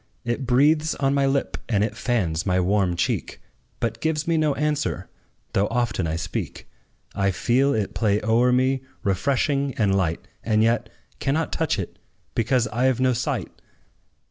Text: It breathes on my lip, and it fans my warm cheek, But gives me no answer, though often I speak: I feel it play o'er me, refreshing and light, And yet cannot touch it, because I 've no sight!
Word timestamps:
It 0.25 0.47
breathes 0.47 0.95
on 0.95 1.13
my 1.13 1.27
lip, 1.27 1.57
and 1.69 1.83
it 1.83 1.95
fans 1.95 2.43
my 2.43 2.59
warm 2.59 2.95
cheek, 2.95 3.39
But 3.79 4.01
gives 4.01 4.27
me 4.27 4.35
no 4.35 4.55
answer, 4.55 5.11
though 5.53 5.67
often 5.67 6.07
I 6.07 6.15
speak: 6.15 6.67
I 7.13 7.29
feel 7.29 7.75
it 7.75 7.93
play 7.93 8.19
o'er 8.23 8.51
me, 8.51 8.81
refreshing 9.03 9.75
and 9.77 9.93
light, 9.93 10.27
And 10.43 10.63
yet 10.63 10.89
cannot 11.19 11.53
touch 11.53 11.77
it, 11.77 11.99
because 12.33 12.67
I 12.69 12.91
've 12.91 12.99
no 12.99 13.13
sight! 13.13 13.51